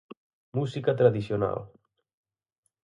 Música 0.59 0.95
tradicional. 1.01 1.57